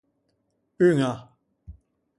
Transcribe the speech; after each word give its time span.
Uña. 0.87 1.11